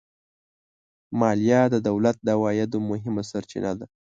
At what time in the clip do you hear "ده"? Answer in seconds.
3.79-3.85